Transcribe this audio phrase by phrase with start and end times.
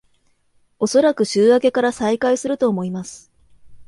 [0.79, 3.29] おそらく週明けから再開すると思います